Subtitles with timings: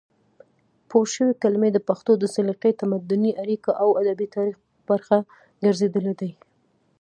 [0.89, 4.57] پورشوي کلمې د پښتو د سلیقې، تمدني اړیکو او ادبي تاریخ
[4.89, 5.17] برخه
[5.63, 6.31] ګرځېدلې دي،